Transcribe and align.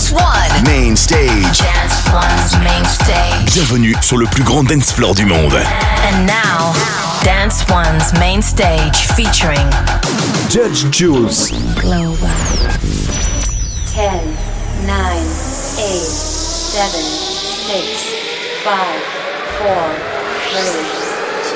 Dance 0.00 0.12
One. 0.12 0.64
Main 0.64 0.96
stage. 0.96 1.58
Dance 1.58 2.08
One's 2.10 2.56
main 2.64 2.84
stage. 2.86 3.52
Bienvenue 3.52 3.94
sur 4.00 4.16
le 4.16 4.24
plus 4.24 4.42
grand 4.42 4.64
dance 4.64 4.92
floor 4.92 5.14
du 5.14 5.26
monde. 5.26 5.52
And 5.52 6.26
now, 6.26 6.72
Dance 7.22 7.66
One's 7.68 8.10
main 8.18 8.40
stage 8.40 8.96
featuring 9.14 9.68
Judge 10.48 10.90
Jules. 10.90 11.50
Global. 11.74 12.16
10, 13.92 14.24
9, 14.86 14.96
8, 14.96 15.92
7, 15.92 16.88
6, 17.68 17.84
5, 18.64 18.72
4, 19.58 19.68
3, 20.48 20.64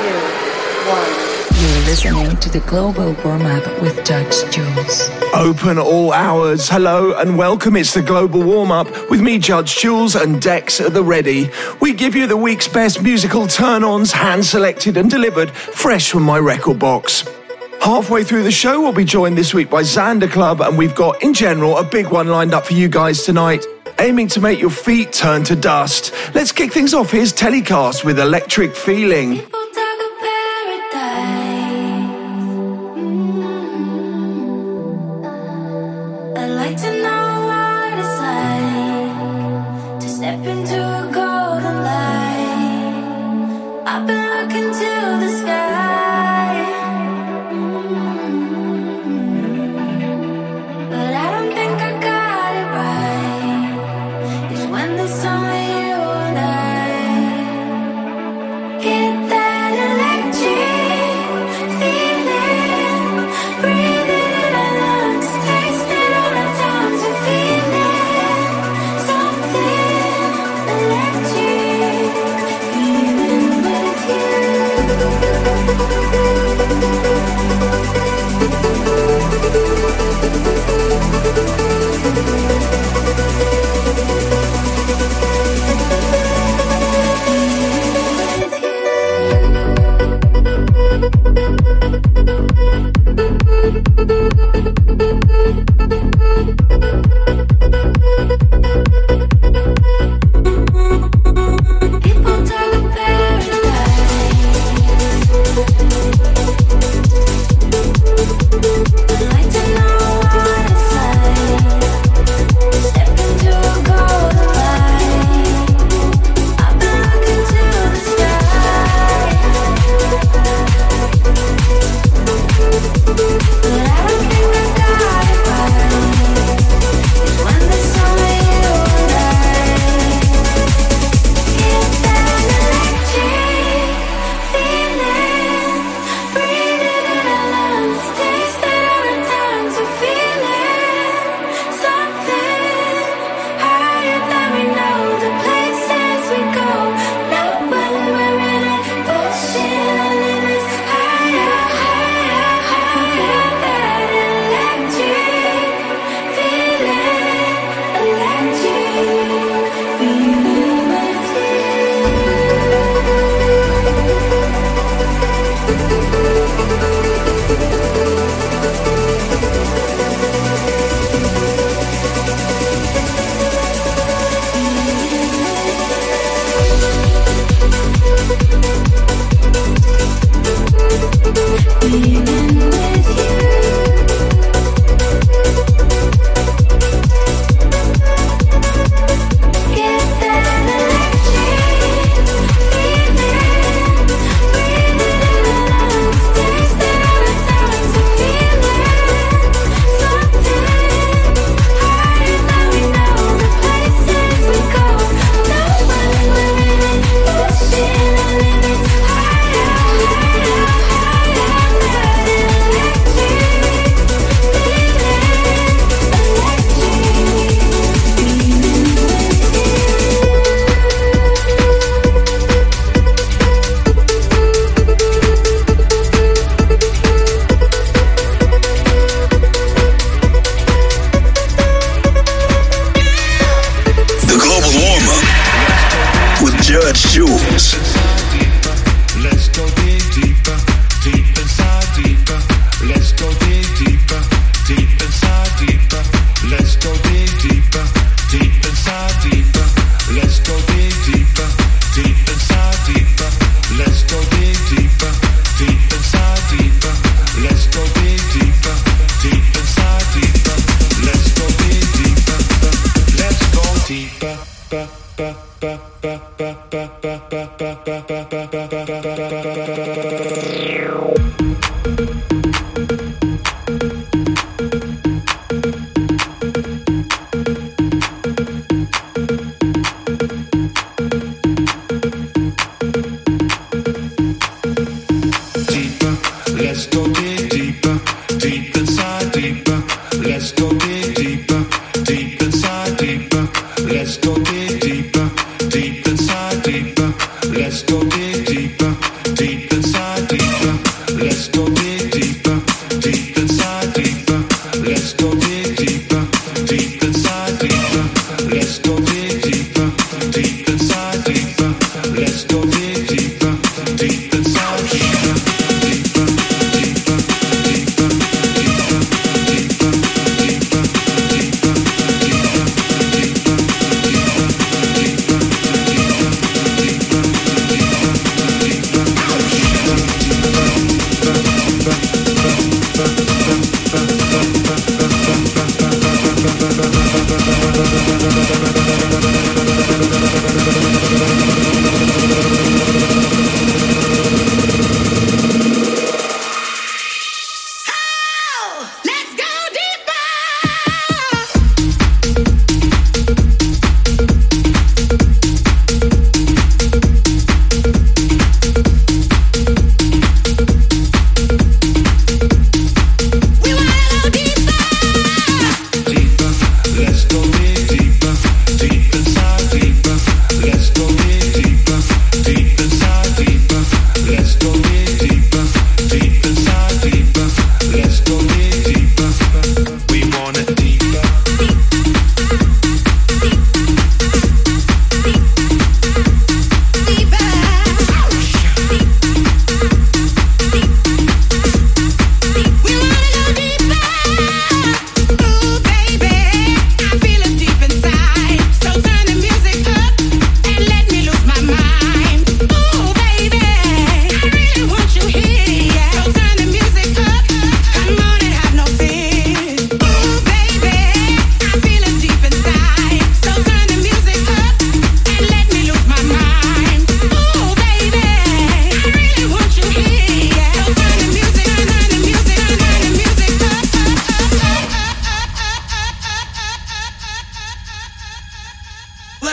2, 0.02 1.40
1. 1.40 1.43
You're 1.64 1.72
listening 1.86 2.36
to 2.40 2.50
the 2.50 2.60
Global 2.60 3.16
Warm 3.24 3.46
Up 3.46 3.80
with 3.80 4.04
Judge 4.04 4.34
Jules. 4.52 5.08
Open 5.32 5.78
all 5.78 6.12
hours. 6.12 6.68
Hello 6.68 7.18
and 7.18 7.38
welcome. 7.38 7.74
It's 7.74 7.94
the 7.94 8.02
Global 8.02 8.42
Warm 8.42 8.70
Up 8.70 8.86
with 9.08 9.22
me, 9.22 9.38
Judge 9.38 9.78
Jules, 9.78 10.14
and 10.14 10.42
Dex 10.42 10.78
at 10.78 10.92
the 10.92 11.02
ready. 11.02 11.48
We 11.80 11.94
give 11.94 12.14
you 12.14 12.26
the 12.26 12.36
week's 12.36 12.68
best 12.68 13.02
musical 13.02 13.46
turn 13.46 13.82
ons, 13.82 14.12
hand 14.12 14.44
selected 14.44 14.98
and 14.98 15.10
delivered 15.10 15.50
fresh 15.52 16.10
from 16.10 16.24
my 16.24 16.38
record 16.38 16.78
box. 16.78 17.24
Halfway 17.80 18.24
through 18.24 18.42
the 18.42 18.50
show, 18.50 18.82
we'll 18.82 18.92
be 18.92 19.06
joined 19.06 19.38
this 19.38 19.54
week 19.54 19.70
by 19.70 19.80
Xander 19.80 20.30
Club, 20.30 20.60
and 20.60 20.76
we've 20.76 20.94
got, 20.94 21.22
in 21.22 21.32
general, 21.32 21.78
a 21.78 21.82
big 21.82 22.08
one 22.08 22.28
lined 22.28 22.52
up 22.52 22.66
for 22.66 22.74
you 22.74 22.90
guys 22.90 23.22
tonight. 23.22 23.64
Aiming 24.00 24.28
to 24.28 24.40
make 24.42 24.60
your 24.60 24.68
feet 24.68 25.14
turn 25.14 25.44
to 25.44 25.56
dust. 25.56 26.12
Let's 26.34 26.52
kick 26.52 26.74
things 26.74 26.92
off. 26.92 27.10
Here's 27.10 27.32
Telecast 27.32 28.04
with 28.04 28.18
Electric 28.18 28.76
Feeling. 28.76 29.40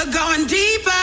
Sur 0.09 1.00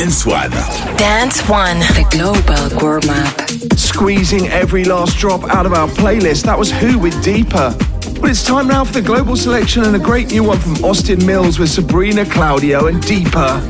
Dance 0.00 0.24
One. 0.24 0.50
Dance 0.96 1.46
One, 1.46 1.78
the 1.80 2.06
global 2.10 2.80
core 2.80 3.00
map. 3.06 3.50
Squeezing 3.78 4.48
every 4.48 4.82
last 4.82 5.18
drop 5.18 5.44
out 5.50 5.66
of 5.66 5.74
our 5.74 5.88
playlist, 5.88 6.44
that 6.44 6.58
was 6.58 6.72
Who 6.72 6.98
with 6.98 7.22
Deeper. 7.22 7.76
But 8.18 8.30
it's 8.30 8.42
time 8.42 8.66
now 8.66 8.82
for 8.82 8.94
the 8.94 9.02
global 9.02 9.36
selection 9.36 9.84
and 9.84 9.94
a 9.94 9.98
great 9.98 10.30
new 10.30 10.42
one 10.42 10.58
from 10.58 10.82
Austin 10.82 11.18
Millz 11.18 11.58
with 11.58 11.68
Sabrina 11.68 12.24
Claudio 12.24 12.86
and 12.86 13.02
Deeper. 13.02 13.60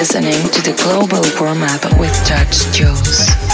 listening 0.00 0.48
to 0.50 0.62
the 0.62 0.72
Global 0.82 1.22
Warm 1.38 1.62
Up 1.62 2.00
with 2.00 2.10
Judge 2.24 2.72
Jules. 2.72 3.49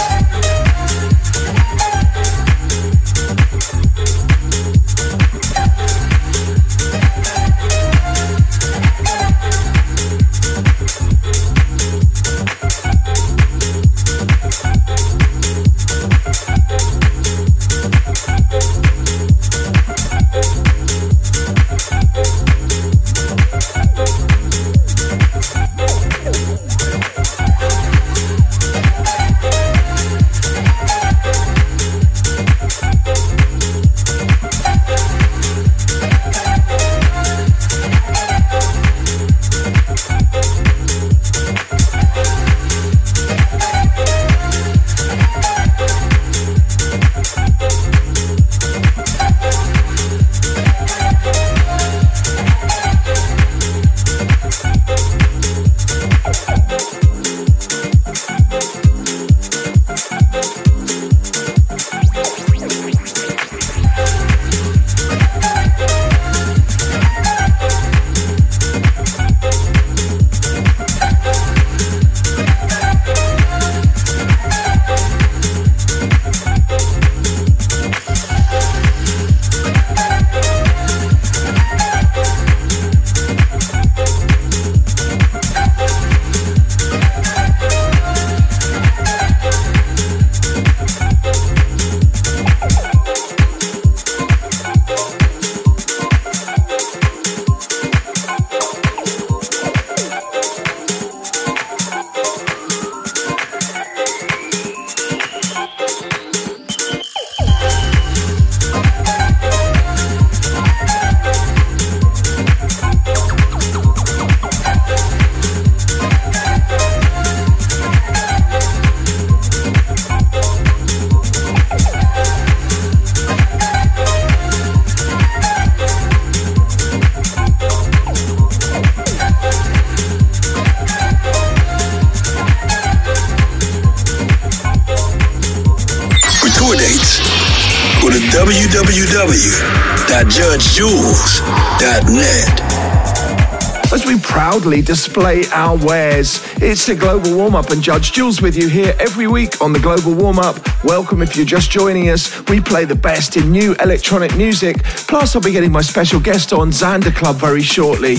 Proudly 144.57 144.81
display 144.81 145.43
our 145.53 145.77
wares, 145.85 146.41
it's 146.59 146.87
the 146.87 146.95
Global 146.95 147.37
Warm 147.37 147.53
Up 147.53 147.69
and 147.69 147.79
Judge 147.79 148.11
Jules 148.11 148.41
with 148.41 148.57
you 148.57 148.67
here 148.67 148.95
every 148.99 149.27
week 149.27 149.61
on 149.61 149.71
the 149.71 149.77
Global 149.77 150.15
Warm 150.15 150.39
Up. 150.39 150.57
Welcome 150.83 151.21
if 151.21 151.35
you're 151.35 151.45
just 151.45 151.69
joining 151.69 152.09
us. 152.09 152.43
We 152.47 152.59
play 152.59 152.83
the 152.83 152.95
best 152.95 153.37
in 153.37 153.51
new 153.51 153.75
electronic 153.75 154.35
music. 154.35 154.83
Plus, 154.83 155.35
I'll 155.35 155.43
be 155.43 155.51
getting 155.51 155.71
my 155.71 155.81
special 155.81 156.19
guest 156.19 156.53
on 156.53 156.71
Xander 156.71 157.13
Club 157.13 157.35
very 157.35 157.61
shortly 157.61 158.15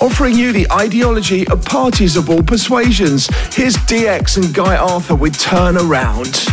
offering 0.00 0.34
you 0.34 0.52
the 0.52 0.70
ideology 0.72 1.46
of 1.48 1.64
parties 1.64 2.16
of 2.16 2.28
all 2.28 2.42
persuasions. 2.42 3.26
Here's 3.54 3.76
DX 3.76 4.42
and 4.42 4.54
Guy 4.54 4.76
Arthur 4.76 5.14
with 5.14 5.38
Turn 5.38 5.76
Around. 5.76 6.46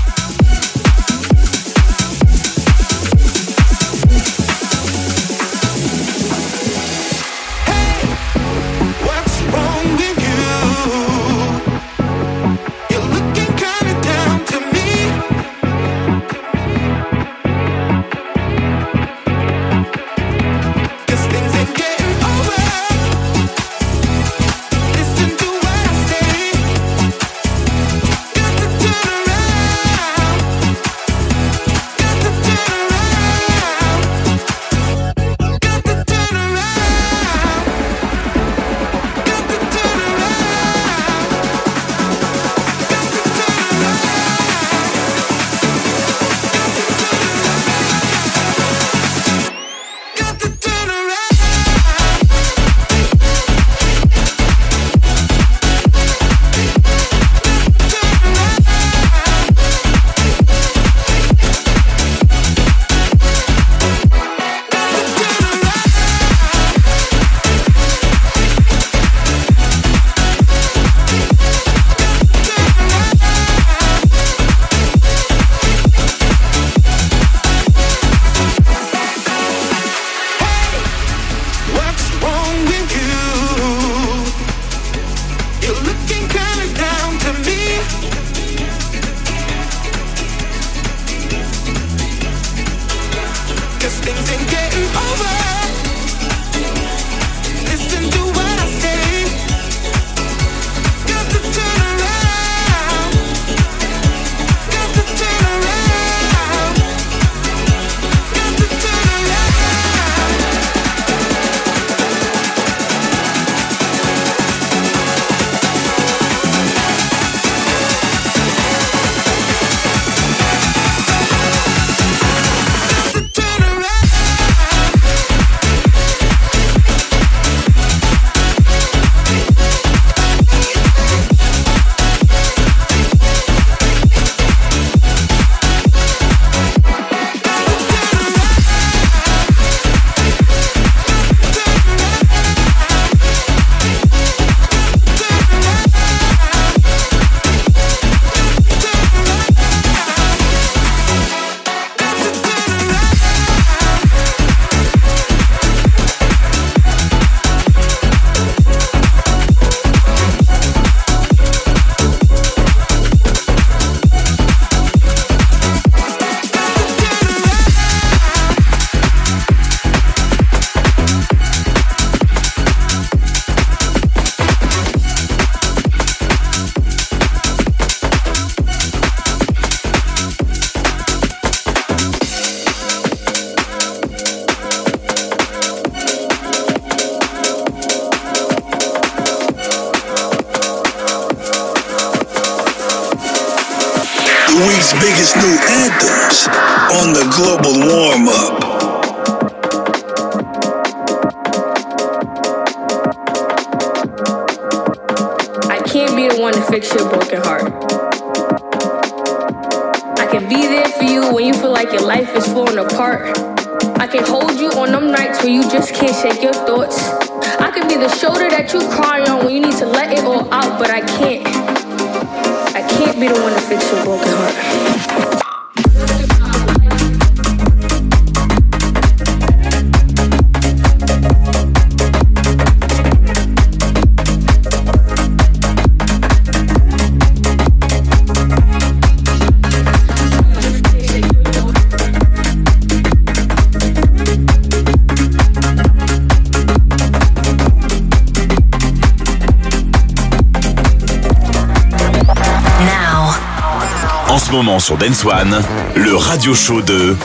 Sur 254.79 254.97
Dance 254.97 255.25
One, 255.25 255.62
le 255.95 256.15
radio 256.15 256.53
show 256.53 256.81
de 256.81 257.15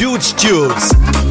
Huge 0.00 0.34
Tunes. 0.36 1.23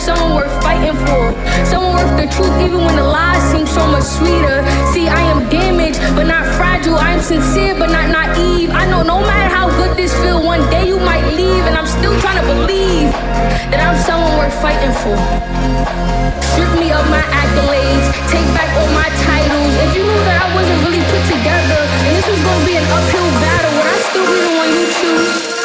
Someone 0.00 0.32
worth 0.34 0.62
fighting 0.64 0.96
for? 1.04 1.36
Someone 1.68 1.92
worth 1.92 2.16
the 2.16 2.26
truth, 2.32 2.56
even 2.64 2.80
when 2.80 2.96
the 2.96 3.04
lies 3.04 3.44
seem 3.52 3.66
so 3.66 3.84
much 3.86 4.04
sweeter. 4.04 4.64
See, 4.92 5.06
I 5.08 5.20
am 5.28 5.48
damaged, 5.52 6.00
but 6.16 6.24
not 6.24 6.48
fragile. 6.56 6.96
I 6.96 7.12
am 7.12 7.20
sincere, 7.20 7.76
but 7.76 7.92
not 7.92 8.08
naive. 8.08 8.70
I 8.72 8.88
know 8.88 9.02
no 9.02 9.20
matter 9.20 9.48
how 9.54 9.68
good 9.76 9.96
this 9.96 10.12
feel, 10.24 10.42
one 10.42 10.64
day 10.70 10.88
you 10.88 10.98
might 10.98 11.26
leave, 11.36 11.64
and 11.68 11.76
I'm 11.76 11.86
still 11.86 12.16
trying 12.24 12.40
to 12.40 12.46
believe 12.48 13.12
that 13.68 13.80
I'm 13.84 13.96
someone 14.08 14.32
worth 14.40 14.56
fighting 14.64 14.94
for. 15.04 15.16
Strip 16.56 16.72
me 16.80 16.88
of 16.96 17.04
my 17.12 17.24
accolades, 17.36 18.08
take 18.32 18.48
back 18.56 18.72
all 18.80 18.90
my 18.96 19.08
titles. 19.28 19.72
If 19.84 19.90
you 20.00 20.02
knew 20.08 20.22
that 20.24 20.38
I 20.40 20.48
wasn't 20.56 20.80
really 20.88 21.04
put 21.12 21.24
together, 21.28 21.80
and 22.08 22.12
this 22.16 22.24
was 22.24 22.40
gonna 22.40 22.64
be 22.64 22.74
an 22.80 22.86
uphill 22.88 23.30
battle, 23.44 23.72
would 23.76 23.88
I 23.92 23.98
still 24.08 24.26
be 24.32 24.38
the 24.48 24.52
one 24.56 24.70
you 24.72 24.84
choose? 24.96 25.59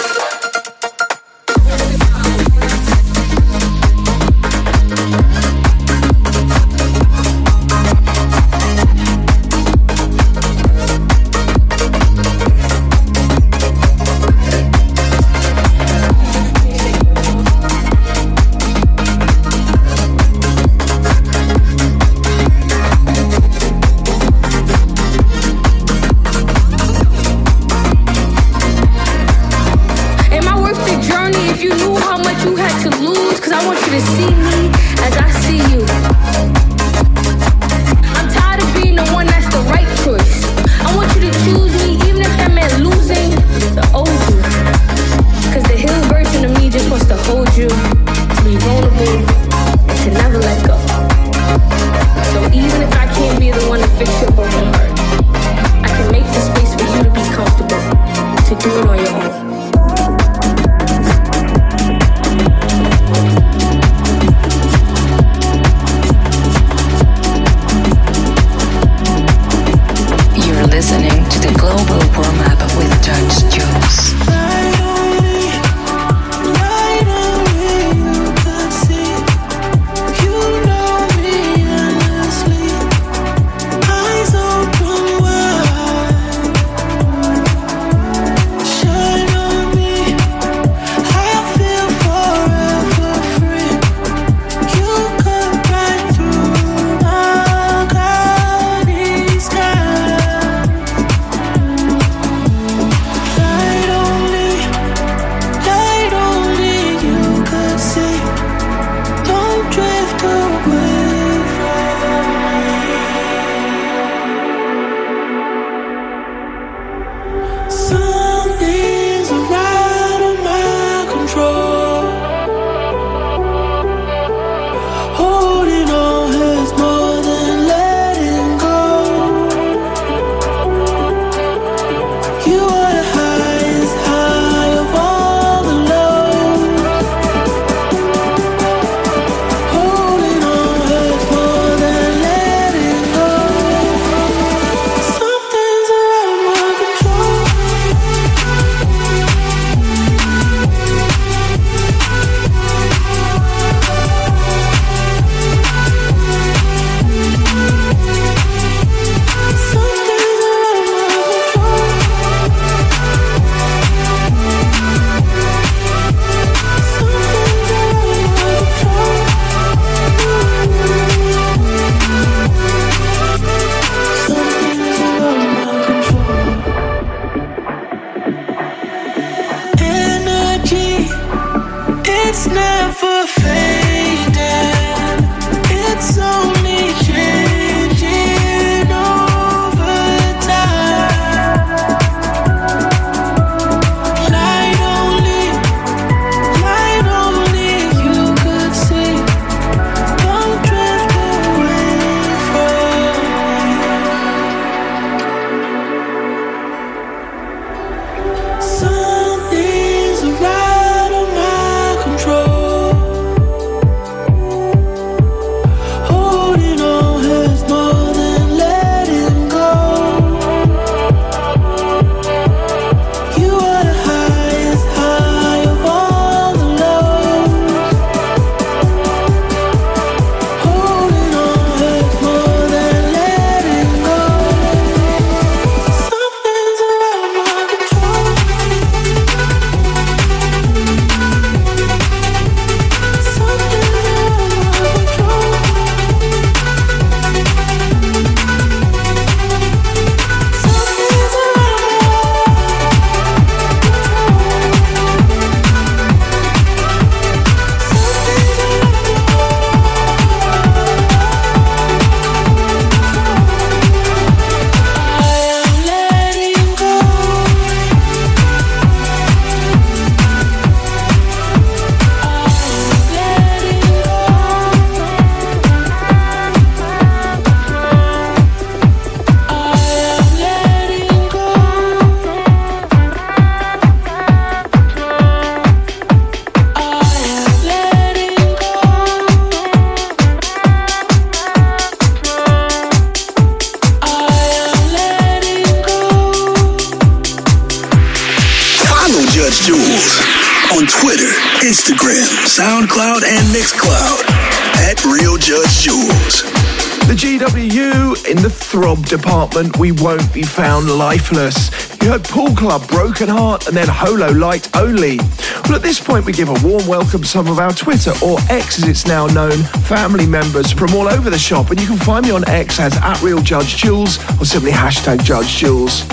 Department, 309.03 309.77
we 309.77 309.91
won't 309.91 310.34
be 310.34 310.43
found 310.43 310.89
lifeless. 310.89 311.69
You 312.01 312.12
heard 312.12 312.23
Pool 312.23 312.55
Club, 312.55 312.88
Broken 312.88 313.27
Heart, 313.27 313.67
and 313.67 313.75
then 313.75 313.88
Holo 313.88 314.31
Light 314.31 314.75
Only. 314.75 315.17
Well, 315.65 315.75
at 315.75 315.81
this 315.81 315.99
point, 315.99 316.25
we 316.25 316.34
give 316.34 316.49
a 316.49 316.67
warm 316.67 316.86
welcome 316.88 317.21
to 317.21 317.27
some 317.27 317.47
of 317.47 317.60
our 317.60 317.73
Twitter, 317.73 318.13
or 318.23 318.38
X 318.49 318.81
as 318.81 318.88
it's 318.88 319.08
now 319.08 319.27
known, 319.27 319.58
family 319.88 320.25
members 320.25 320.71
from 320.71 320.93
all 320.93 321.08
over 321.08 321.29
the 321.29 321.39
shop. 321.39 321.71
And 321.71 321.79
you 321.79 321.88
can 321.88 321.97
find 321.97 322.25
me 322.25 322.31
on 322.31 322.47
X 322.47 322.79
as 322.79 322.95
at 322.97 323.21
Real 323.21 323.41
Judge 323.41 323.75
Jules, 323.77 324.17
or 324.39 324.45
simply 324.45 324.71
hashtag 324.71 325.23
Judge 325.23 325.47
Jules. 325.47 326.05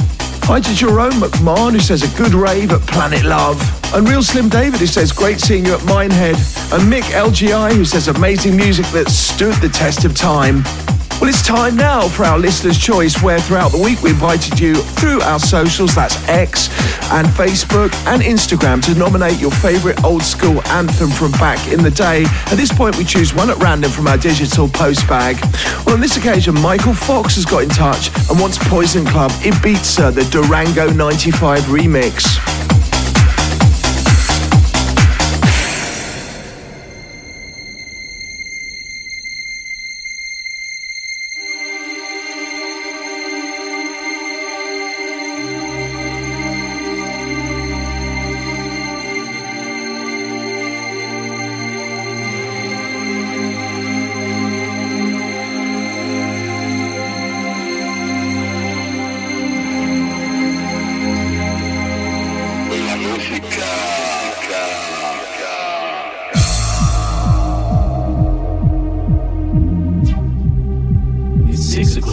Hi 0.46 0.60
to 0.60 0.74
Jerome 0.74 1.12
McMahon, 1.12 1.72
who 1.72 1.80
says 1.80 2.02
a 2.02 2.18
good 2.18 2.34
rave 2.34 2.72
at 2.72 2.80
Planet 2.82 3.24
Love. 3.24 3.60
And 3.94 4.08
Real 4.08 4.22
Slim 4.22 4.48
David, 4.48 4.80
who 4.80 4.86
says 4.86 5.12
great 5.12 5.40
seeing 5.40 5.64
you 5.64 5.74
at 5.74 5.84
Minehead. 5.84 6.34
And 6.72 6.92
Mick 6.92 7.04
LGI, 7.12 7.72
who 7.74 7.84
says 7.84 8.08
amazing 8.08 8.56
music 8.56 8.86
that 8.86 9.08
stood 9.08 9.54
the 9.56 9.68
test 9.68 10.04
of 10.04 10.16
time. 10.16 10.64
Well, 11.22 11.30
it's 11.30 11.46
time 11.46 11.76
now 11.76 12.08
for 12.08 12.24
our 12.24 12.36
listener's 12.36 12.76
choice, 12.76 13.22
where 13.22 13.38
throughout 13.38 13.70
the 13.70 13.78
week 13.78 14.02
we 14.02 14.10
invited 14.10 14.58
you 14.58 14.74
through 14.74 15.20
our 15.20 15.38
socials, 15.38 15.94
that's 15.94 16.16
X 16.28 16.68
and 17.12 17.28
Facebook 17.28 17.94
and 18.08 18.20
Instagram, 18.22 18.82
to 18.86 18.98
nominate 18.98 19.38
your 19.38 19.52
favourite 19.52 20.02
old 20.02 20.24
school 20.24 20.60
anthem 20.66 21.10
from 21.10 21.30
back 21.38 21.64
in 21.68 21.80
the 21.80 21.92
day. 21.92 22.24
At 22.46 22.56
this 22.56 22.72
point, 22.72 22.98
we 22.98 23.04
choose 23.04 23.32
one 23.32 23.50
at 23.50 23.56
random 23.58 23.92
from 23.92 24.08
our 24.08 24.18
digital 24.18 24.66
post 24.68 25.06
bag. 25.06 25.38
Well, 25.86 25.94
on 25.94 26.00
this 26.00 26.16
occasion, 26.16 26.54
Michael 26.54 26.92
Fox 26.92 27.36
has 27.36 27.44
got 27.44 27.62
in 27.62 27.68
touch 27.68 28.10
and 28.28 28.40
wants 28.40 28.58
Poison 28.58 29.06
Club 29.06 29.30
Ibiza, 29.42 30.12
the 30.12 30.24
Durango 30.24 30.92
95 30.92 31.60
remix. 31.66 32.51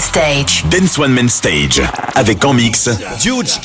Stage. 0.00 0.64
Dance 0.70 0.98
One 0.98 1.12
Main 1.12 1.28
Stage. 1.28 1.82
Avec 2.14 2.44
en 2.44 2.52
mix. 2.52 2.88
Huge 3.24 3.60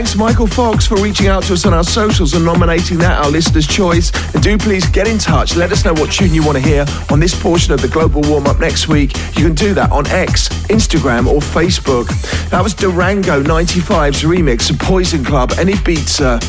Jules. 0.00 0.16
Michael 0.16 0.46
Fox 0.46 0.86
for 0.86 0.96
reaching 0.96 1.26
out 1.26 1.42
to 1.44 1.52
us 1.52 1.66
on 1.66 1.74
our 1.74 1.84
socials 1.84 2.34
and 2.34 2.44
nominating 2.44 2.98
that 2.98 3.24
our 3.24 3.30
listener's 3.30 3.66
choice. 3.66 4.12
And 4.34 4.42
do 4.42 4.56
please 4.56 4.86
get 4.86 5.06
in 5.06 5.18
touch. 5.18 5.56
Let 5.56 5.72
us 5.72 5.84
know 5.84 5.92
what 5.94 6.12
tune 6.12 6.32
you 6.32 6.44
want 6.44 6.58
to 6.58 6.62
hear 6.62 6.84
on 7.10 7.20
this 7.20 7.40
portion 7.40 7.72
of 7.72 7.82
the 7.82 7.88
global 7.88 8.22
warm 8.22 8.46
up 8.46 8.60
next 8.60 8.88
week. 8.88 9.16
You 9.36 9.44
can 9.46 9.54
do 9.54 9.74
that 9.74 9.90
on 9.90 10.06
X, 10.06 10.48
Instagram, 10.68 11.26
or 11.26 11.40
Facebook. 11.40 12.08
That 12.50 12.62
was 12.62 12.74
Durango 12.74 13.42
95's 13.42 14.22
remix 14.22 14.70
of 14.70 14.78
Poison 14.78 15.24
Club 15.24 15.52
and 15.58 15.68
Ibiza. 15.68 16.40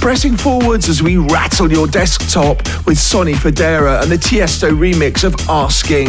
Pressing 0.00 0.36
forwards 0.36 0.88
as 0.88 1.02
we 1.02 1.16
rattle 1.16 1.70
your 1.70 1.86
desktop 1.86 2.58
with 2.86 2.98
Sonny 2.98 3.34
Fodera 3.34 4.02
and 4.02 4.10
the 4.10 4.16
Tiesto 4.16 4.70
remix 4.70 5.24
of 5.24 5.34
Asking. 5.48 6.08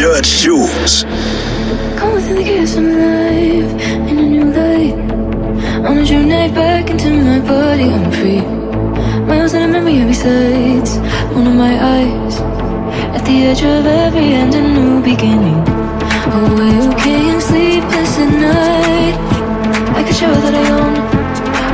Judge 0.00 0.40
Jules. 0.40 1.04
Come 1.98 2.14
within 2.14 2.36
the 2.36 2.42
gifts 2.42 2.74
of 2.74 2.84
life 2.84 3.70
in 4.08 4.18
a 4.18 4.26
new 4.34 4.46
light. 4.48 4.96
On 5.84 5.98
a 5.98 6.04
journey 6.06 6.48
back 6.54 6.88
into 6.88 7.10
my 7.10 7.38
body, 7.40 7.84
I'm 7.92 8.10
free. 8.10 8.40
Miles 9.28 9.52
in 9.52 9.60
a 9.60 9.68
memory 9.68 9.98
every 9.98 10.14
sight, 10.14 10.88
one 11.36 11.46
of 11.46 11.54
my 11.54 11.74
eyes. 11.98 12.40
At 13.14 13.26
the 13.26 13.44
edge 13.48 13.62
of 13.62 13.84
every 13.84 14.32
end, 14.40 14.54
a 14.54 14.62
new 14.62 15.02
beginning. 15.02 15.62
Oh, 16.32 16.48
Awake 16.48 17.06
and 17.06 17.42
sleepless 17.42 18.18
at 18.24 18.32
night. 18.48 19.16
I 19.98 20.02
could 20.02 20.16
show 20.16 20.32
that 20.32 20.54
I 20.62 20.64
own 20.80 20.94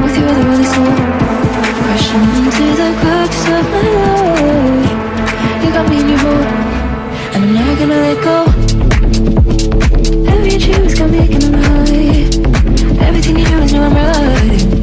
with 0.03 0.19
your 0.19 0.35
other 0.35 0.65
soul. 0.75 0.97
Crashing 1.79 2.27
into 2.43 2.67
the 2.75 2.91
cracks 3.01 3.43
of 3.55 3.65
my 3.71 3.87
life. 4.03 5.63
You 5.63 5.71
got 5.71 5.89
me 5.89 6.01
in 6.01 6.09
your 6.09 6.19
hold 6.19 6.66
and 7.37 7.45
I'm 7.45 7.55
never 7.55 7.77
gonna 7.79 8.01
let 8.01 8.25
go. 8.25 8.45
Every 10.33 10.59
tree 10.59 10.81
was 10.83 10.95
coming, 10.95 11.21
making 11.21 11.53
high. 11.53 13.07
Everything 13.07 13.39
you 13.39 13.45
do 13.45 13.59
is 13.59 13.73
new 13.75 13.83
umbrella. 13.83 14.76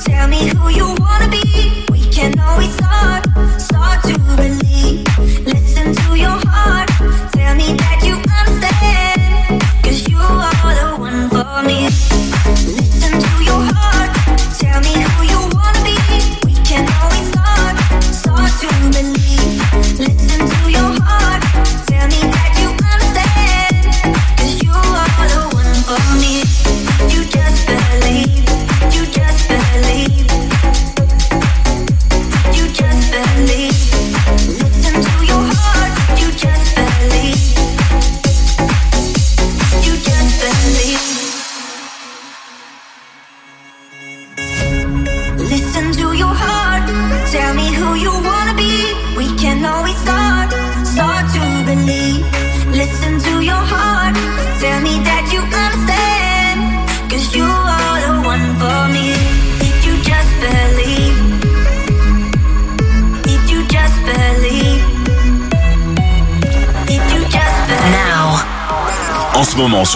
Tell 0.00 0.28
me 0.28 0.48
who 0.48 0.68
you 0.70 0.94
wanna 0.98 1.28
be. 1.28 1.84
We 1.90 2.00
can 2.10 2.38
always 2.40 2.72
start, 2.74 3.24
start 3.60 4.02
to 4.04 4.18
believe. 4.36 4.73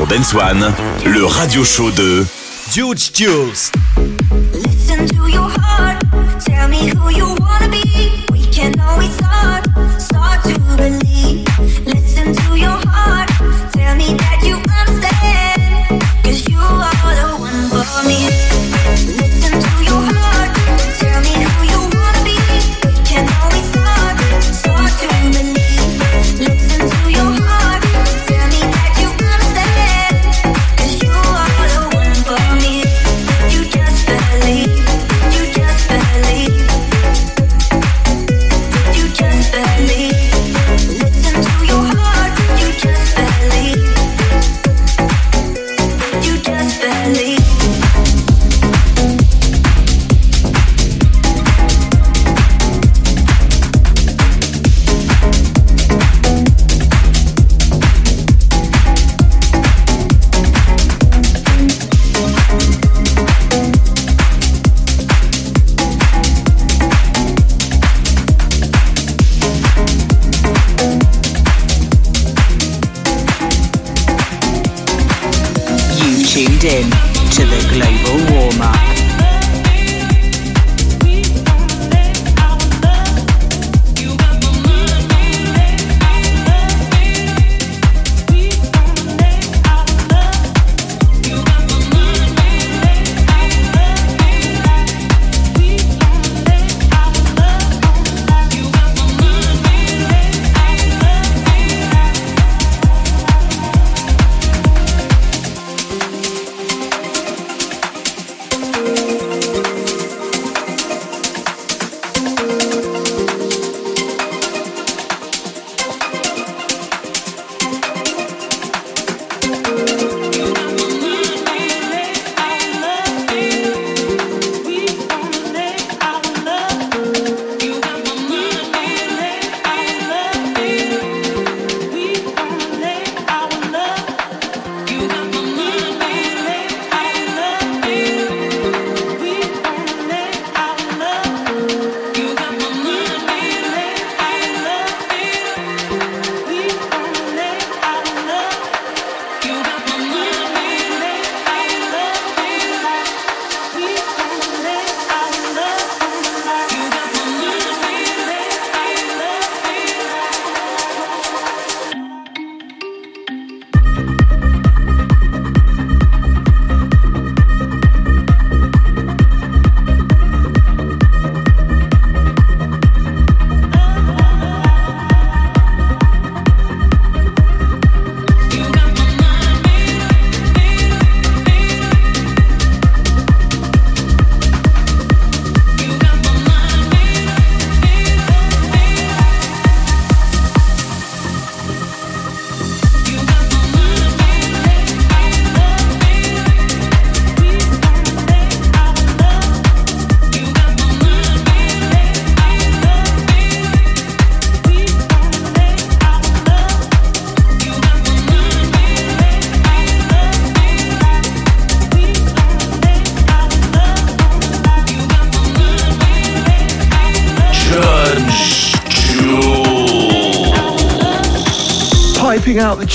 Dance 0.08 0.34
One, 0.34 0.72
le 1.04 1.24
radio 1.24 1.64
show 1.64 1.90
de 1.90 2.24
Huge 2.74 3.10
Jules. 3.12 3.70
Listen 4.54 5.06
to 5.06 5.28
your 5.28 5.48
heart, 5.50 6.02
tell 6.44 6.68
me 6.68 6.88
who 6.90 7.10
you 7.10 7.26
are. 7.26 7.37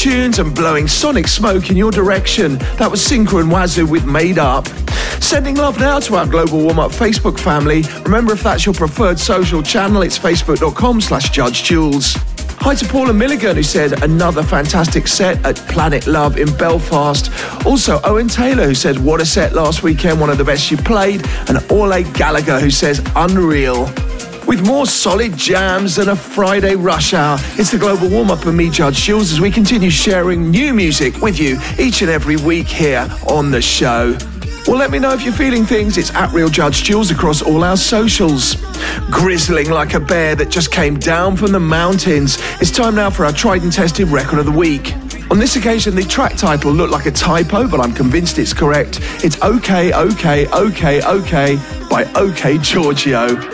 Tunes 0.04 0.38
and 0.38 0.54
blowing 0.54 0.86
sonic 0.86 1.30
smoke 1.30 1.70
in 1.70 1.78
your 1.78 1.89
direction. 1.89 2.58
That 2.76 2.91
was 2.91 3.01
Cinco 3.01 3.38
and 3.38 3.49
Wazoo 3.49 3.86
with 3.86 4.04
Made 4.04 4.38
Up. 4.38 4.68
Sending 5.22 5.56
love 5.56 5.80
now 5.80 5.97
to 6.01 6.16
our 6.16 6.28
Global 6.28 6.60
Warm 6.60 6.78
Up 6.78 6.91
Facebook 6.91 7.39
family. 7.39 7.84
Remember, 8.04 8.34
if 8.34 8.43
that's 8.43 8.66
your 8.66 8.76
preferred 8.76 9.18
social 9.18 9.64
channel, 9.64 10.01
it's 10.01 10.20
facebook.com 10.20 10.99
slash 10.99 11.30
Judge 11.30 11.64
Jules. 11.64 12.16
Hi 12.60 12.76
to 12.76 12.86
Paula 12.86 13.14
Milligan, 13.14 13.56
who 13.56 13.64
said 13.64 14.04
another 14.04 14.43
fantastic 14.43 15.08
set 15.08 15.45
at 15.45 15.56
Planet 15.70 16.06
Love 16.06 16.38
in 16.38 16.54
Belfast. 16.58 17.32
Also, 17.66 18.01
Owen 18.04 18.28
Taylor, 18.28 18.66
who 18.66 18.76
said, 18.76 18.99
What 18.99 19.22
a 19.22 19.26
set 19.26 19.54
last 19.54 19.84
weekend, 19.84 20.20
one 20.20 20.30
of 20.30 20.38
the 20.38 20.43
best 20.43 20.70
you 20.70 20.76
played. 20.76 21.26
And 21.47 21.60
Orle 21.72 22.04
Gallagher, 22.14 22.60
who 22.60 22.72
says, 22.72 23.01
Unreal. 23.16 23.86
With 24.47 24.67
more 24.67 24.85
solid 24.85 25.37
jams 25.37 25.95
than 25.95 26.09
a 26.09 26.15
Friday 26.15 26.75
rush 26.75 27.13
hour, 27.13 27.37
it's 27.53 27.71
the 27.71 27.77
global 27.77 28.09
warm 28.09 28.29
up 28.29 28.45
with 28.45 28.53
me, 28.53 28.69
Judge 28.69 28.97
Jules, 28.97 29.31
as 29.31 29.39
we 29.39 29.49
continue 29.49 29.89
sharing 29.89 30.51
new 30.51 30.73
music 30.73 31.21
with 31.21 31.39
you 31.39 31.57
each 31.79 32.01
and 32.01 32.11
every 32.11 32.35
week 32.35 32.67
here 32.67 33.07
on 33.29 33.51
the 33.51 33.61
show. 33.61 34.17
Well, 34.67 34.77
let 34.77 34.91
me 34.91 34.99
know 34.99 35.13
if 35.13 35.23
you're 35.23 35.33
feeling 35.33 35.65
things. 35.65 35.97
It's 35.97 36.13
at 36.13 36.31
Real 36.33 36.49
Judge 36.49 36.83
Jules 36.83 37.09
across 37.09 37.41
all 37.41 37.63
our 37.63 37.77
socials. 37.77 38.55
Grizzling 39.09 39.69
like 39.69 39.93
a 39.93 39.99
bear 39.99 40.35
that 40.35 40.49
just 40.49 40.71
came 40.71 40.99
down 40.99 41.37
from 41.37 41.53
the 41.53 41.59
mountains. 41.59 42.37
It's 42.59 42.71
time 42.71 42.95
now 42.95 43.09
for 43.09 43.25
our 43.25 43.33
tried 43.33 43.63
and 43.63 43.71
tested 43.71 44.09
record 44.09 44.39
of 44.39 44.45
the 44.45 44.51
week. 44.51 44.93
On 45.31 45.39
this 45.39 45.55
occasion, 45.55 45.95
the 45.95 46.03
track 46.03 46.35
title 46.35 46.71
looked 46.71 46.91
like 46.91 47.05
a 47.05 47.11
typo, 47.11 47.67
but 47.67 47.79
I'm 47.79 47.93
convinced 47.93 48.39
it's 48.39 48.53
correct. 48.53 48.99
It's 49.23 49.41
OK, 49.41 49.93
OK, 49.93 50.47
OK, 50.47 51.01
OK 51.01 51.55
by 51.89 52.03
OK 52.15 52.57
Giorgio. 52.57 53.53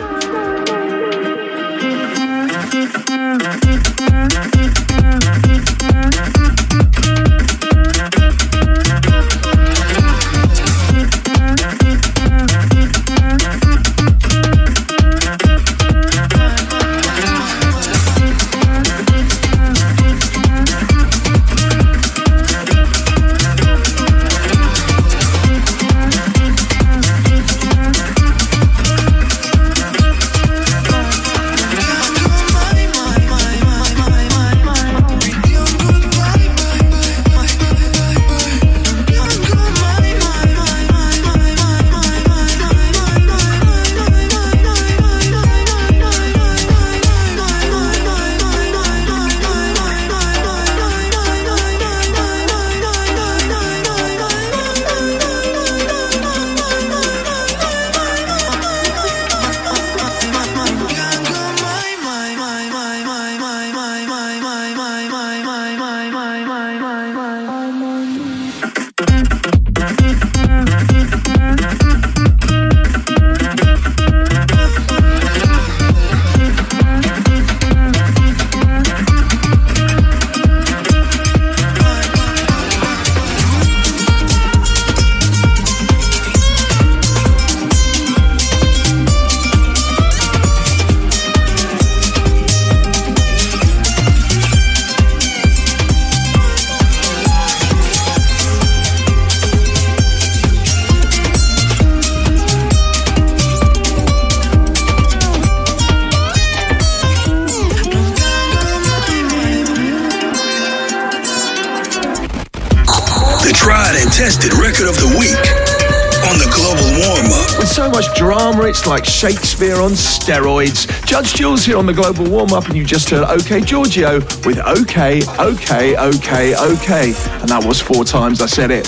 Drama, 118.20 118.64
it's 118.64 118.86
like 118.86 119.06
Shakespeare 119.06 119.76
on 119.76 119.92
steroids. 119.92 120.86
Judge 121.06 121.32
Jules 121.32 121.64
here 121.64 121.78
on 121.78 121.86
the 121.86 121.94
Global 121.94 122.28
Warm 122.30 122.52
Up, 122.52 122.66
and 122.66 122.76
you 122.76 122.84
just 122.84 123.08
heard 123.08 123.24
OK 123.24 123.62
Giorgio 123.62 124.16
with 124.44 124.58
OK, 124.58 125.22
OK, 125.38 125.96
OK, 125.96 126.54
OK. 126.54 127.14
And 127.40 127.48
that 127.48 127.64
was 127.64 127.80
four 127.80 128.04
times 128.04 128.42
I 128.42 128.46
said 128.46 128.70
it. 128.70 128.84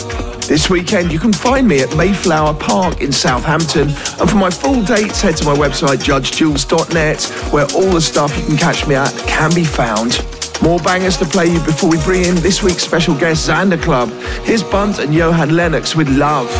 This 0.47 0.68
weekend, 0.68 1.11
you 1.11 1.18
can 1.18 1.33
find 1.33 1.66
me 1.66 1.80
at 1.80 1.97
Mayflower 1.97 2.53
Park 2.53 3.01
in 3.01 3.11
Southampton. 3.11 3.89
And 4.20 4.28
for 4.28 4.37
my 4.37 4.51
full 4.51 4.83
dates, 4.83 5.22
head 5.22 5.39
to 5.39 5.47
my 5.47 5.55
website, 5.55 6.05
judgejules.net, 6.05 7.22
where 7.55 7.64
all 7.74 7.91
the 7.91 8.03
stuff 8.03 8.37
you 8.37 8.45
can 8.45 8.59
catch 8.59 8.87
me 8.87 8.97
at 8.97 9.14
can 9.26 9.55
be 9.55 9.64
found. 9.64 10.22
More 10.61 10.78
bangers 10.80 11.16
to 11.16 11.24
play 11.24 11.47
you 11.47 11.61
before 11.61 11.89
we 11.89 11.97
bring 12.05 12.24
in 12.26 12.35
this 12.35 12.62
week's 12.62 12.83
special 12.83 13.18
guest, 13.18 13.49
Xander 13.49 13.83
Club. 13.83 14.11
Here's 14.45 14.62
Bunt 14.62 14.99
and 14.99 15.14
Johan 15.14 15.57
Lennox 15.57 15.97
with 15.97 16.11
Love. 16.11 16.51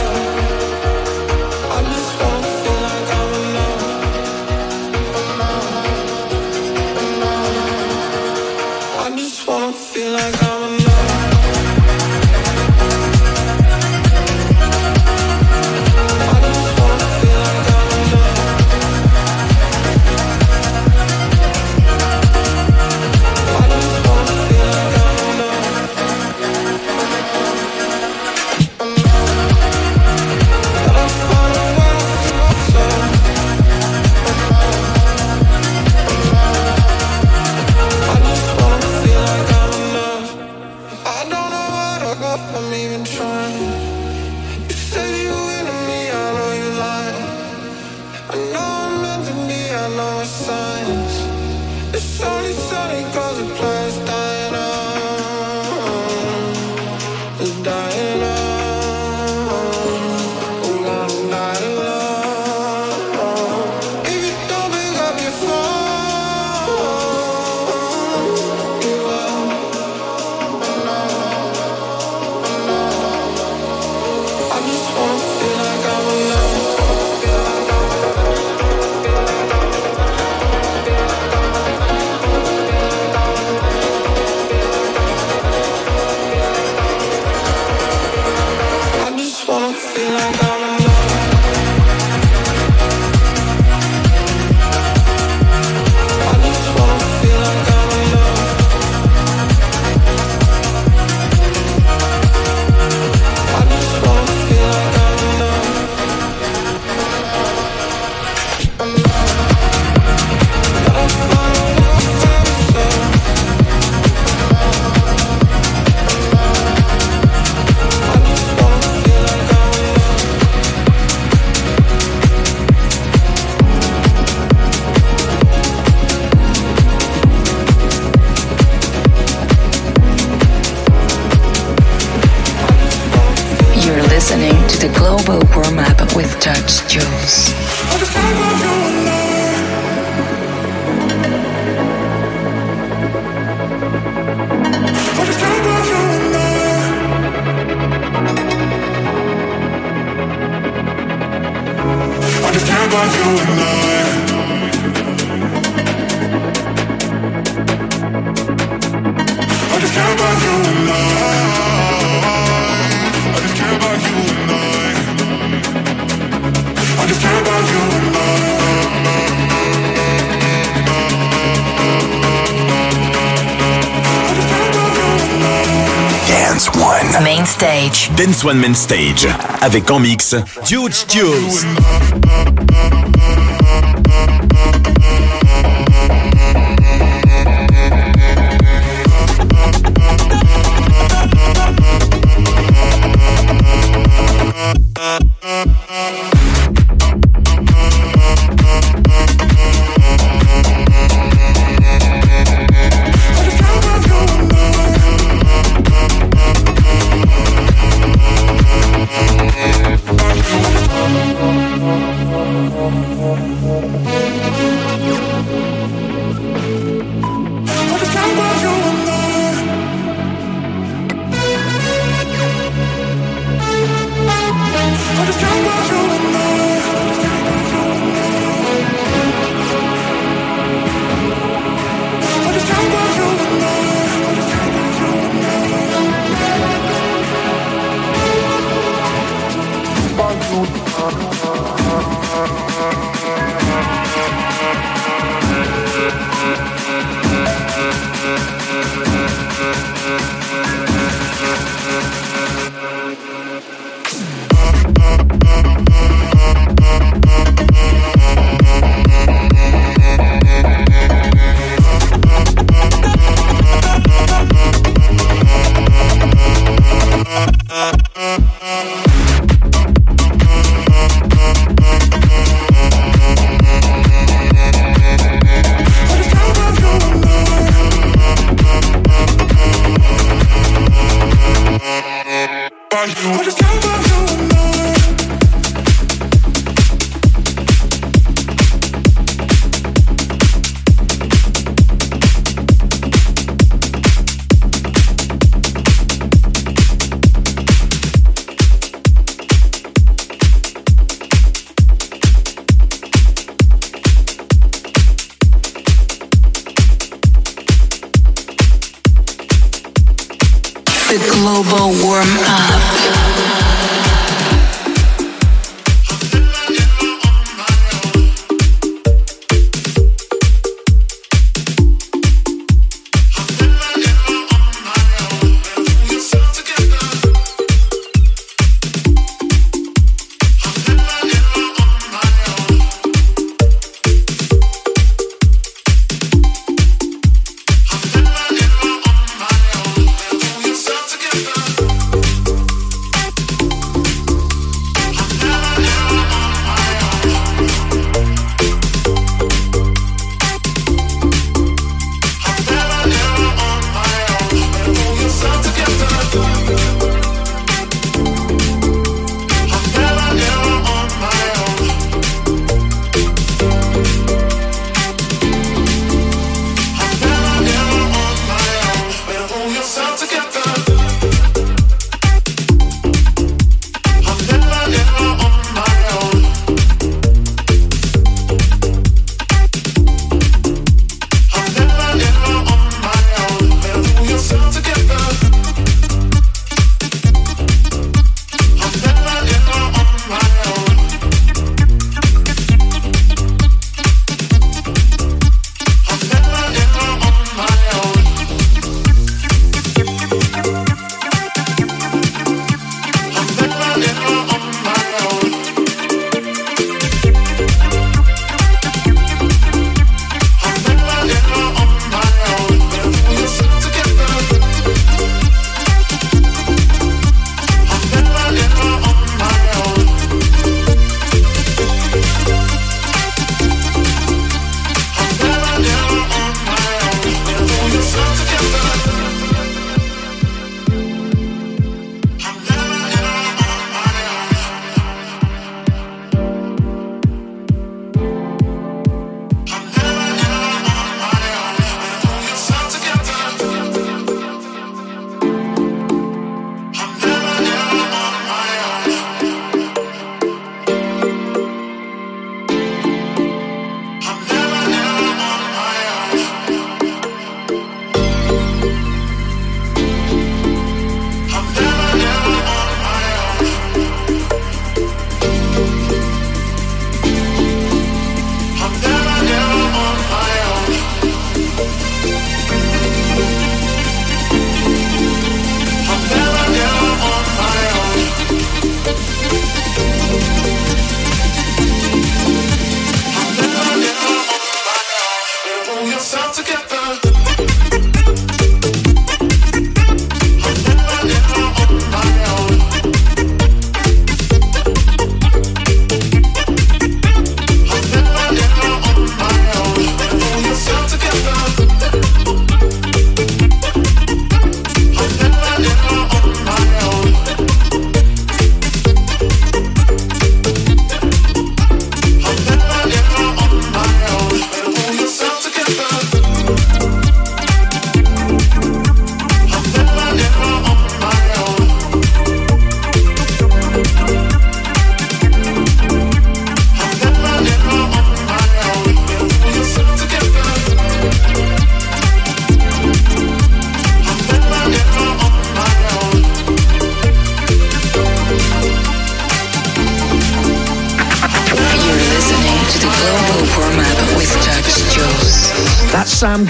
Dance 176.65 178.45
One. 178.45 178.57
Main 178.57 178.75
Stage. 178.75 179.27
Avec 179.63 179.91
en 179.91 179.99
mix 179.99 180.37
Judge 180.65 181.07
Jules. 181.09 181.67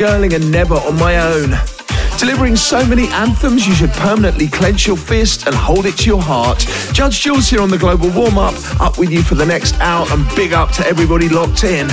Girling 0.02 0.34
and 0.34 0.50
Never 0.50 0.74
on 0.74 0.98
My 0.98 1.18
Own. 1.18 1.50
Delivering 2.18 2.56
so 2.56 2.84
many 2.84 3.06
anthems, 3.10 3.68
you 3.68 3.72
should 3.72 3.92
permanently 3.92 4.48
clench 4.48 4.84
your 4.84 4.96
fist 4.96 5.46
and 5.46 5.54
hold 5.54 5.86
it 5.86 5.96
to 5.98 6.06
your 6.06 6.20
heart. 6.20 6.58
Judge 6.92 7.20
Jules 7.20 7.48
here 7.48 7.60
on 7.60 7.70
the 7.70 7.78
Global 7.78 8.10
Warm 8.10 8.36
Up, 8.36 8.54
up 8.80 8.98
with 8.98 9.12
you 9.12 9.22
for 9.22 9.36
the 9.36 9.46
next 9.46 9.78
hour, 9.78 10.04
and 10.10 10.28
big 10.34 10.52
up 10.52 10.72
to 10.72 10.86
everybody 10.88 11.28
locked 11.28 11.62
in. 11.62 11.86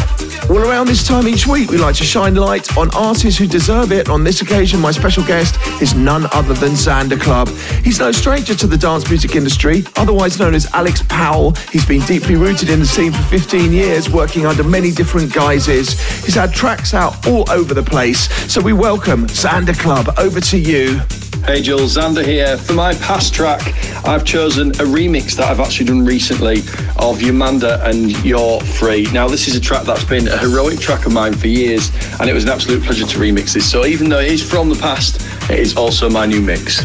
All 0.48 0.60
around 0.60 0.88
this 0.88 1.08
time 1.08 1.28
each 1.28 1.48
week, 1.48 1.70
we 1.70 1.78
like 1.78 1.96
to 1.96 2.04
shine 2.04 2.36
light 2.36 2.78
on 2.78 2.94
artists 2.96 3.40
who 3.40 3.48
deserve 3.48 3.92
it. 3.92 4.10
On 4.10 4.24
this 4.24 4.42
occasion, 4.42 4.80
my 4.80 4.92
special 4.92 5.24
guest 5.24 5.58
is 5.82 5.94
none 5.94 6.28
other 6.34 6.54
than 6.54 6.72
Xander 6.72 7.20
Club. 7.20 7.50
He's 7.84 8.00
no 8.00 8.12
stranger 8.12 8.56
to 8.56 8.68
the 8.68 8.78
dance 8.78 9.10
music 9.10 9.36
industry, 9.36 9.84
otherwise 9.96 10.40
known 10.40 10.56
as 10.56 10.66
Alex 10.74 11.04
Powell. 11.08 11.52
He's 11.72 11.86
been 11.86 12.02
deeply 12.02 12.36
rooted 12.36 12.70
in 12.70 12.80
the 12.80 12.86
scene 12.86 13.12
for 13.12 13.24
15 13.24 13.72
years, 13.72 14.10
working 14.10 14.46
under 14.46 14.64
many 14.64 14.92
different 14.92 15.34
guises. 15.34 16.00
He's 16.24 16.36
had 16.36 16.54
tracks 16.54 16.94
out 16.94 17.28
all 17.28 17.50
over 17.52 17.74
the 17.74 17.84
place. 17.84 18.30
So 18.52 18.62
we 18.62 18.74
welcome 18.74 19.28
Xander 19.28 19.78
Club. 19.78 20.14
Over 20.18 20.40
to 20.42 20.58
you. 20.58 21.02
Hey 21.46 21.62
Jules, 21.62 21.98
Xander 21.98 22.24
here. 22.24 22.58
For 22.58 22.74
my 22.74 22.94
past 22.96 23.34
track, 23.34 23.62
I've 24.06 24.24
chosen 24.24 24.70
a 24.70 24.86
remix 24.86 25.36
that 25.38 25.50
I've 25.50 25.60
actually 25.60 25.88
done 25.88 26.06
recently 26.06 26.60
of 26.98 27.20
Yomanda 27.20 27.84
and 27.86 28.12
You're 28.24 28.60
Free. 28.62 29.08
Now, 29.12 29.28
this 29.28 29.48
is 29.48 29.56
a 29.56 29.60
track 29.60 29.84
that's 29.84 30.04
been 30.04 30.28
a 30.28 30.38
heroic 30.38 30.80
track 30.80 31.06
of 31.06 31.14
mine 31.14 31.34
for 31.34 31.48
years, 31.48 31.92
and 32.20 32.30
it 32.30 32.34
was 32.34 32.44
an 32.44 32.50
absolute 32.50 32.84
pleasure 32.84 33.06
to 33.06 33.20
remix 33.20 33.54
this. 33.54 33.70
So, 33.70 33.86
even 33.86 34.10
though 34.10 34.20
it 34.20 34.32
is 34.32 34.48
from 34.48 34.70
the 34.70 34.76
past, 34.76 35.22
it 35.50 35.60
is 35.60 35.76
also 35.76 36.10
my 36.10 36.26
new 36.26 36.42
mix. 36.42 36.84